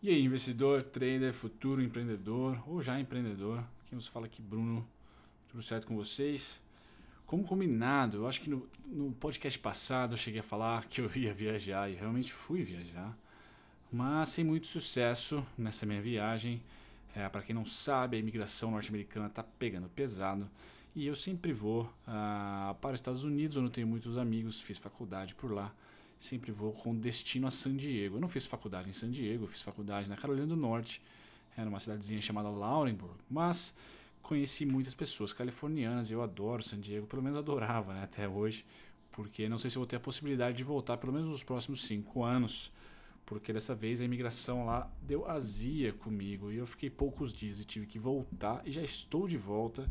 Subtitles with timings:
[0.00, 4.86] E aí, investidor, trader, futuro empreendedor ou já empreendedor, quem nos fala aqui, Bruno,
[5.48, 6.60] tudo certo com vocês?
[7.26, 11.10] Como combinado, eu acho que no, no podcast passado eu cheguei a falar que eu
[11.16, 13.12] ia viajar e realmente fui viajar,
[13.90, 16.62] mas sem muito sucesso nessa minha viagem.
[17.12, 20.48] É, Para quem não sabe, a imigração norte-americana está pegando pesado
[20.94, 24.78] e eu sempre vou ah, para os Estados Unidos, onde eu tenho muitos amigos, fiz
[24.78, 25.74] faculdade por lá
[26.18, 28.16] sempre vou com destino a San Diego.
[28.16, 31.00] Eu não fiz faculdade em San Diego, eu fiz faculdade na Carolina do Norte,
[31.56, 33.74] era uma cidadezinha chamada Laurenburg, mas
[34.22, 38.64] conheci muitas pessoas californianas e eu adoro San Diego, pelo menos adorava né, até hoje,
[39.10, 42.22] porque não sei se vou ter a possibilidade de voltar pelo menos nos próximos cinco
[42.24, 42.72] anos,
[43.24, 47.64] porque dessa vez a imigração lá deu azia comigo e eu fiquei poucos dias e
[47.64, 49.88] tive que voltar e já estou de volta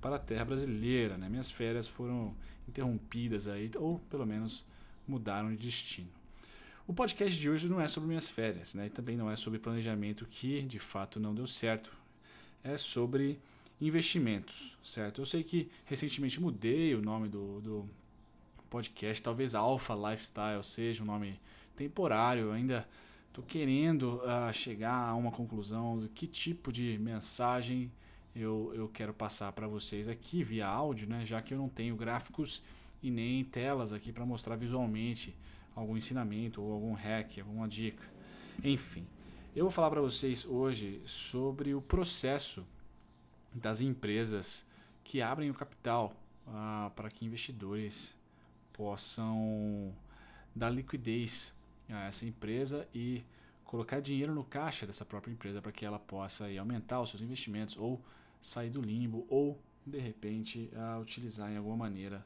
[0.00, 1.30] para a terra brasileira, né?
[1.30, 2.36] Minhas férias foram
[2.68, 4.66] interrompidas aí, ou pelo menos
[5.06, 6.08] mudaram de destino.
[6.86, 8.86] O podcast de hoje não é sobre minhas férias, né?
[8.86, 11.90] E também não é sobre planejamento que de fato não deu certo.
[12.62, 13.38] É sobre
[13.80, 15.20] investimentos, certo?
[15.20, 17.90] Eu sei que recentemente mudei o nome do, do
[18.68, 21.40] podcast, talvez Alpha Lifestyle seja um nome
[21.76, 22.86] temporário, ainda
[23.28, 27.90] estou querendo uh, chegar a uma conclusão do que tipo de mensagem
[28.34, 31.24] eu, eu quero passar para vocês aqui via áudio, né?
[31.24, 32.62] já que eu não tenho gráficos
[33.04, 35.36] e nem telas aqui para mostrar visualmente
[35.76, 38.02] algum ensinamento ou algum hack, alguma dica.
[38.64, 39.06] Enfim,
[39.54, 42.66] eu vou falar para vocês hoje sobre o processo
[43.52, 44.64] das empresas
[45.04, 46.16] que abrem o capital
[46.46, 48.16] ah, para que investidores
[48.72, 49.94] possam
[50.56, 51.54] dar liquidez
[51.90, 53.22] a essa empresa e
[53.64, 57.22] colocar dinheiro no caixa dessa própria empresa para que ela possa aí, aumentar os seus
[57.22, 58.00] investimentos ou
[58.40, 62.24] sair do limbo ou de repente a utilizar em alguma maneira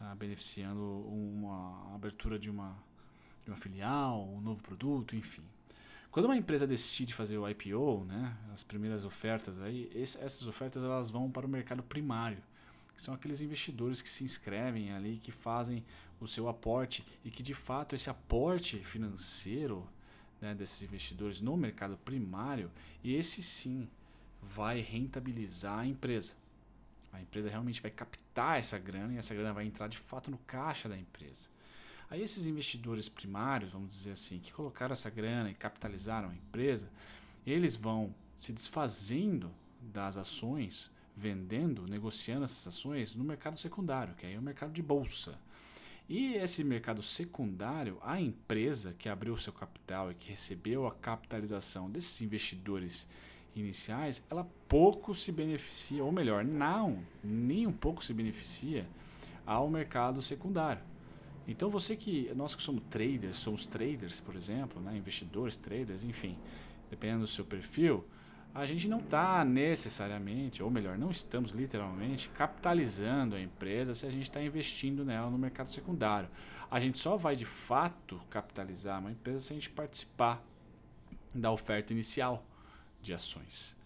[0.00, 2.76] ah, beneficiando uma abertura de uma,
[3.44, 5.42] de uma filial, um novo produto, enfim.
[6.10, 10.82] Quando uma empresa decide fazer o IPO, né, as primeiras ofertas aí, esse, essas ofertas
[10.82, 12.38] elas vão para o mercado primário,
[12.94, 15.84] que são aqueles investidores que se inscrevem ali, que fazem
[16.20, 19.84] o seu aporte e que de fato esse aporte financeiro
[20.40, 22.70] né, desses investidores no mercado primário,
[23.02, 23.88] esse sim
[24.40, 26.34] vai rentabilizar a empresa.
[27.12, 28.23] A empresa realmente vai captar
[28.56, 31.48] essa grana e essa grana vai entrar de fato no caixa da empresa.
[32.10, 36.90] Aí esses investidores primários, vamos dizer assim, que colocaram essa grana e capitalizaram a empresa,
[37.46, 39.50] eles vão se desfazendo
[39.80, 44.82] das ações, vendendo, negociando essas ações no mercado secundário, que aí é o mercado de
[44.82, 45.38] bolsa.
[46.08, 51.90] E esse mercado secundário, a empresa que abriu seu capital e que recebeu a capitalização
[51.90, 53.08] desses investidores
[53.54, 58.86] iniciais, ela pouco se beneficia, ou melhor, não, nem um pouco se beneficia
[59.46, 60.82] ao mercado secundário.
[61.46, 66.38] Então você que, nós que somos traders, somos traders, por exemplo, né, investidores, traders, enfim,
[66.90, 68.04] dependendo do seu perfil,
[68.54, 74.10] a gente não está necessariamente, ou melhor, não estamos literalmente capitalizando a empresa se a
[74.10, 76.28] gente está investindo nela no mercado secundário.
[76.70, 80.42] A gente só vai de fato capitalizar uma empresa se a gente participar
[81.34, 82.46] da oferta inicial
[83.04, 83.76] de ações,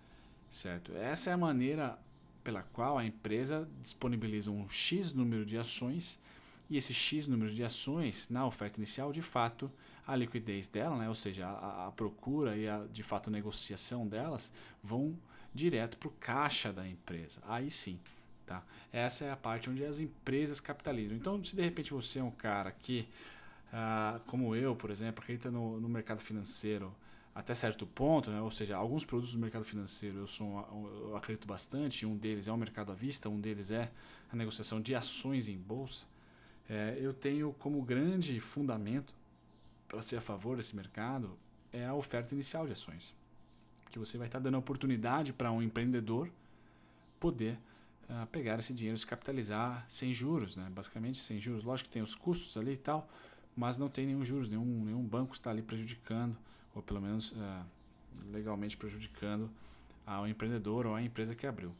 [0.49, 0.97] certo?
[0.97, 1.99] Essa é a maneira
[2.43, 6.19] pela qual a empresa disponibiliza um X número de ações
[6.71, 9.71] e esse X número de ações na oferta inicial, de fato,
[10.07, 14.07] a liquidez dela, né, ou seja, a, a procura e a de fato a negociação
[14.07, 14.53] delas
[14.83, 15.19] vão
[15.55, 17.43] direto para o caixa da empresa.
[17.47, 17.99] Aí sim,
[18.47, 18.63] tá?
[18.93, 21.17] Essa é a parte onde as empresas capitalizam.
[21.17, 23.07] Então, se de repente você é um cara que,
[23.73, 26.95] ah, como eu, por exemplo, acredita no, no mercado financeiro
[27.39, 28.43] até certo ponto, né?
[28.43, 30.59] ou seja, alguns produtos do mercado financeiro eu, sou,
[31.09, 33.93] eu acredito bastante, um deles é o mercado à vista, um deles é
[34.29, 36.05] a negociação de ações em bolsa.
[36.69, 39.15] É, eu tenho como grande fundamento
[39.87, 41.39] para ser a favor desse mercado
[41.73, 43.15] é a oferta inicial de ações,
[43.89, 46.29] que você vai estar dando a oportunidade para um empreendedor
[47.21, 47.57] poder
[48.11, 50.69] uh, pegar esse dinheiro e se capitalizar sem juros, né?
[50.75, 51.63] basicamente sem juros.
[51.63, 53.09] Lógico que tem os custos ali e tal,
[53.55, 56.37] mas não tem nenhum juros, nenhum, nenhum banco está ali prejudicando
[56.75, 57.63] ou pelo menos é,
[58.33, 59.51] legalmente prejudicando
[60.07, 61.73] ao empreendedor ou à empresa que abriu.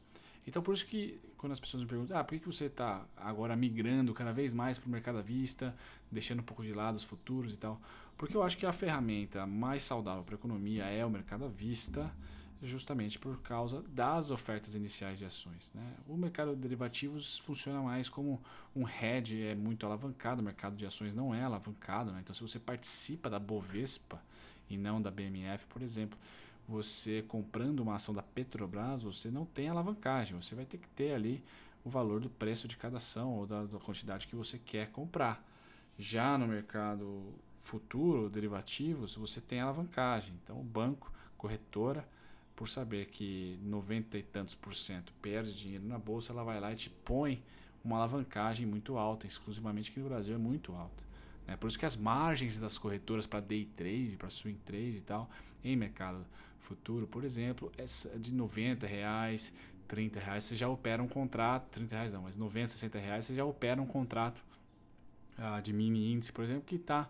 [0.47, 3.07] Então, por isso que quando as pessoas me perguntam, ah, por que, que você está
[3.17, 5.75] agora migrando cada vez mais para o mercado à vista,
[6.11, 7.81] deixando um pouco de lado os futuros e tal?
[8.17, 11.49] Porque eu acho que a ferramenta mais saudável para a economia é o mercado à
[11.49, 12.13] vista,
[12.63, 15.73] justamente por causa das ofertas iniciais de ações.
[15.75, 15.95] Né?
[16.09, 18.41] O mercado de derivativos funciona mais como
[18.75, 22.11] um hedge, é muito alavancado, o mercado de ações não é alavancado.
[22.11, 22.21] Né?
[22.23, 24.21] Então, se você participa da Bovespa,
[24.71, 26.19] e não da BMF, por exemplo,
[26.69, 31.15] você comprando uma ação da Petrobras, você não tem alavancagem, você vai ter que ter
[31.15, 31.43] ali
[31.85, 35.43] o valor do preço de cada ação ou da, da quantidade que você quer comprar.
[35.99, 37.23] Já no mercado
[37.61, 40.35] futuro, derivativos, você tem alavancagem.
[40.43, 42.07] Então, o banco, corretora,
[42.59, 46.73] por saber que 90 e tantos por cento perde dinheiro na bolsa, ela vai lá
[46.73, 47.41] e te põe
[47.85, 51.05] uma alavancagem muito alta, exclusivamente aqui no Brasil é muito alta.
[51.47, 55.01] É por isso que as margens das corretoras para day trade, para swing trade e
[55.03, 55.31] tal,
[55.63, 56.27] em mercado
[56.59, 57.85] futuro, por exemplo, é
[58.19, 59.55] de 90 reais,
[59.87, 63.37] 30 reais, você já opera um contrato, 30 reais não, mas 90, 60 reais, você
[63.37, 64.43] já opera um contrato
[65.39, 67.09] uh, de mini índice, por exemplo, que está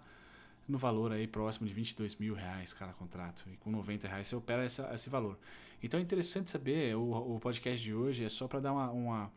[0.68, 3.44] no valor aí próximo de 22 mil reais cada contrato.
[3.50, 5.38] E com 90 reais você opera essa, esse valor.
[5.82, 9.32] Então é interessante saber, o, o podcast de hoje é só para dar uma, uma,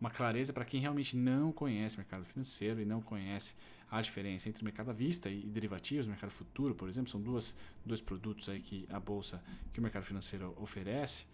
[0.00, 3.54] uma clareza para quem realmente não conhece mercado financeiro e não conhece
[3.90, 8.00] a diferença entre mercado à vista e derivativos, mercado futuro, por exemplo, são duas, dois
[8.00, 9.42] produtos aí que a bolsa,
[9.72, 11.26] que o mercado financeiro oferece.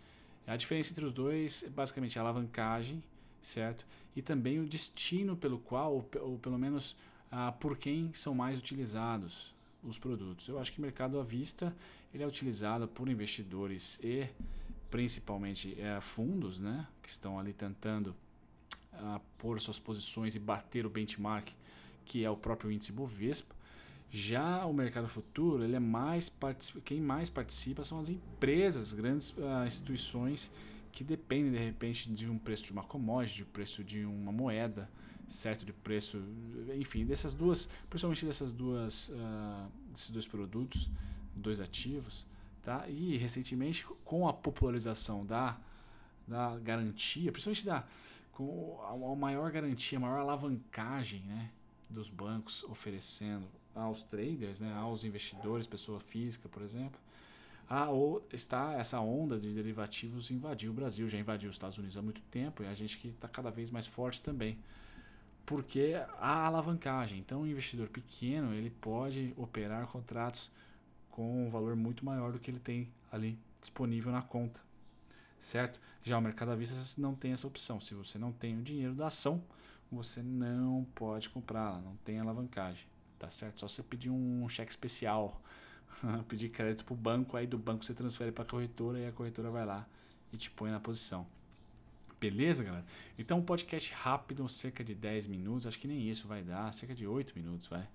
[0.47, 3.03] A diferença entre os dois é basicamente a alavancagem,
[3.43, 3.87] certo?
[4.15, 6.97] E também o destino pelo qual, ou, ou pelo menos
[7.31, 10.49] ah, por quem são mais utilizados os produtos.
[10.49, 11.75] Eu acho que o mercado à vista
[12.13, 14.29] ele é utilizado por investidores e
[14.91, 18.15] principalmente é, fundos, né, que estão ali tentando
[18.93, 21.51] ah, pôr suas posições e bater o benchmark
[22.11, 23.55] que é o próprio índice Bovespa.
[24.11, 26.33] Já o mercado futuro, ele é mais
[26.85, 30.51] quem mais participa são as empresas, grandes uh, instituições
[30.91, 34.33] que dependem de repente de um preço de uma commodity, de um preço de uma
[34.33, 34.91] moeda,
[35.31, 36.23] certo, de preço,
[36.75, 40.91] enfim, dessas duas, principalmente dessas duas, uh, desses dois produtos,
[41.35, 42.27] dois ativos,
[42.63, 42.87] tá?
[42.89, 45.59] E recentemente com a popularização da
[46.29, 47.85] da garantia, principalmente da
[48.33, 51.51] com a maior garantia, a maior alavancagem, né?
[51.91, 56.99] dos bancos oferecendo aos traders, né, aos investidores, pessoa física, por exemplo,
[57.69, 61.97] a, ou está essa onda de derivativos invadiu o Brasil, já invadiu os Estados Unidos
[61.97, 64.59] há muito tempo e a gente que está cada vez mais forte também.
[65.51, 67.19] Porque há alavancagem.
[67.19, 70.49] Então, o investidor pequeno ele pode operar contratos
[71.11, 74.61] com um valor muito maior do que ele tem ali disponível na conta.
[75.41, 75.81] Certo?
[76.05, 77.81] Já o mercado à vista não tem essa opção.
[77.81, 79.43] Se você não tem o dinheiro da ação,
[79.91, 82.87] você não pode comprá-la, não tem alavancagem,
[83.19, 83.59] tá certo?
[83.59, 85.43] Só você pedir um cheque especial,
[86.29, 89.11] pedir crédito para o banco, aí do banco você transfere para a corretora e a
[89.11, 89.85] corretora vai lá
[90.33, 91.27] e te põe na posição.
[92.21, 92.85] Beleza, galera?
[93.19, 96.95] Então, um podcast rápido, cerca de 10 minutos, acho que nem isso vai dar, cerca
[96.95, 97.89] de 8 minutos, vai.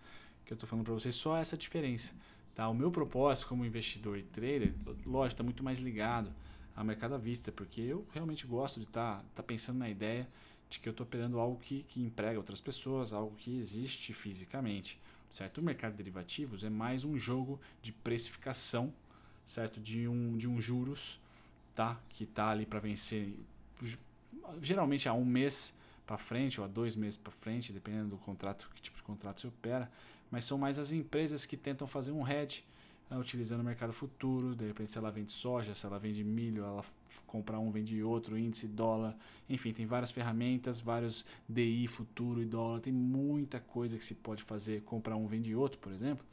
[0.43, 2.11] Que eu estou falando para vocês só essa diferença,
[2.55, 2.67] tá?
[2.67, 4.73] O meu propósito como investidor e trader,
[5.05, 6.33] lógico, está muito mais ligado
[6.75, 10.27] ao mercado à vista, porque eu realmente gosto de estar tá, tá pensando na ideia
[10.67, 14.99] de que eu estou operando algo que, que emprega outras pessoas, algo que existe fisicamente,
[15.29, 15.59] certo?
[15.59, 18.91] O mercado de derivativos é mais um jogo de precificação,
[19.45, 19.79] certo?
[19.79, 21.21] De um, de um juros,
[21.75, 22.01] tá?
[22.09, 23.31] Que está ali para vencer,
[24.61, 25.73] geralmente há um mês
[26.05, 29.41] para frente ou há dois meses para frente, dependendo do contrato, que tipo de contrato
[29.41, 29.89] você opera,
[30.29, 32.63] mas são mais as empresas que tentam fazer um hedge
[33.09, 36.63] uh, utilizando o mercado futuro, de repente se ela vende soja, se ela vende milho,
[36.63, 36.83] ela
[37.25, 39.17] compra um, vende outro, índice, dólar,
[39.49, 44.43] enfim, tem várias ferramentas, vários DI, futuro e dólar, tem muita coisa que se pode
[44.43, 46.25] fazer, comprar um, vende outro, por exemplo.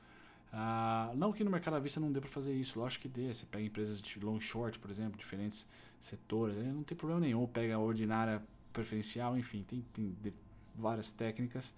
[0.52, 3.32] Uh, não que no mercado à vista não dê para fazer isso, lógico que dê.
[3.32, 5.66] Você pega empresas de long short, por exemplo, diferentes
[5.98, 7.46] setores, não tem problema nenhum.
[7.46, 10.14] Pega a ordinária preferencial, enfim, tem, tem
[10.74, 11.74] várias técnicas.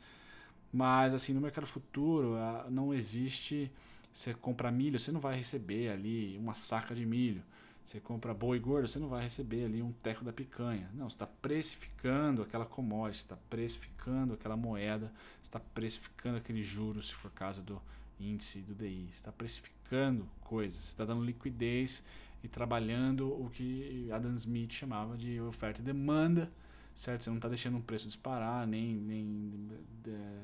[0.73, 3.71] Mas assim, no mercado futuro uh, não existe
[4.15, 7.43] você compra milho, você não vai receber ali uma saca de milho.
[7.84, 10.89] Você compra boi gordo, você não vai receber ali um teco da picanha.
[10.94, 17.13] Não, você está precificando aquela commodity, está precificando aquela moeda, está precificando aquele juro, se
[17.13, 17.82] for caso do
[18.19, 19.09] índice do DI.
[19.11, 22.03] está precificando coisas, está dando liquidez
[22.43, 26.53] e trabalhando o que Adam Smith chamava de oferta e demanda,
[26.94, 27.25] certo?
[27.25, 29.69] Você não está deixando um preço disparar nem, nem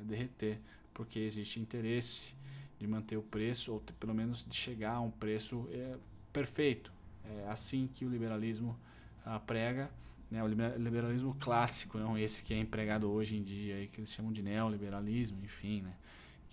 [0.02, 0.58] derreter,
[0.94, 2.34] porque existe interesse
[2.78, 5.96] de manter o preço, ou pelo menos de chegar a um preço é,
[6.32, 6.90] perfeito.
[7.24, 8.78] É assim que o liberalismo
[9.24, 9.90] ah, prega,
[10.30, 10.42] né?
[10.42, 14.42] o liberalismo clássico, não esse que é empregado hoje em dia, que eles chamam de
[14.42, 15.94] neoliberalismo, enfim, né?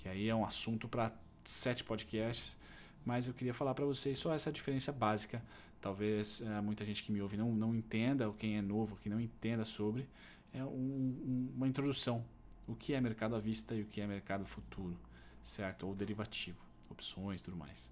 [0.07, 1.11] Que aí é um assunto para
[1.43, 2.57] sete podcasts,
[3.05, 5.43] mas eu queria falar para vocês só essa diferença básica.
[5.81, 9.09] Talvez é, muita gente que me ouve não, não entenda, ou quem é novo, que
[9.09, 10.07] não entenda sobre,
[10.53, 12.23] é um, um, uma introdução.
[12.65, 14.97] O que é mercado à vista e o que é mercado futuro
[15.41, 15.87] certo?
[15.87, 16.57] Ou derivativo,
[16.89, 17.91] opções e tudo mais.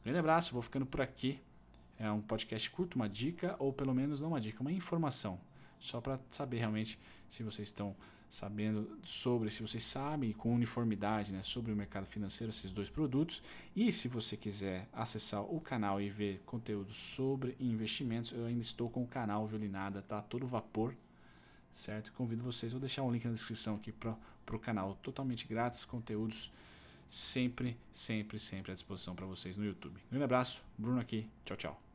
[0.00, 1.40] Um grande abraço, vou ficando por aqui.
[1.98, 5.40] É um podcast curto, uma dica, ou pelo menos não uma dica, uma informação.
[5.78, 7.94] Só para saber realmente se vocês estão
[8.28, 13.42] sabendo sobre, se vocês sabem com uniformidade né, sobre o mercado financeiro, esses dois produtos.
[13.76, 18.90] E se você quiser acessar o canal e ver conteúdo sobre investimentos, eu ainda estou
[18.90, 20.94] com o canal Violinada, tá todo vapor,
[21.70, 22.12] certo?
[22.12, 24.16] Convido vocês, vou deixar um link na descrição aqui para
[24.52, 26.50] o canal, totalmente grátis, conteúdos
[27.08, 29.98] sempre, sempre, sempre à disposição para vocês no YouTube.
[30.06, 31.28] Um grande abraço, Bruno aqui.
[31.44, 31.93] Tchau, tchau.